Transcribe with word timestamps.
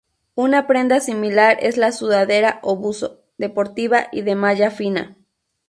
Una 0.33 0.65
prenda 0.65 0.99
similar 0.99 1.59
es 1.61 1.77
la 1.77 1.91
sudadera 1.91 2.57
o 2.63 2.75
buzo, 2.75 3.21
deportiva 3.37 4.07
y 4.11 4.23
de 4.23 4.33
malla 4.33 4.71
fina. 4.71 5.15